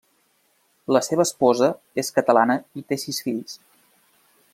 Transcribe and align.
La 0.95 1.01
seva 1.07 1.25
esposa 1.27 1.69
és 2.03 2.09
catalana 2.15 2.57
i 2.81 2.85
té 2.93 2.99
sis 3.03 3.21
fills. 3.29 3.55